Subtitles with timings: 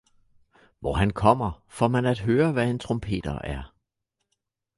[0.79, 3.73] Hvor han kommer, får man at høre hvad en trompeter er